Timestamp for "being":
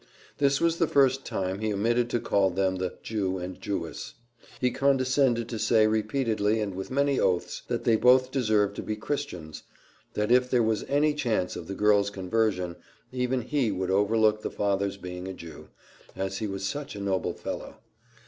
14.97-15.27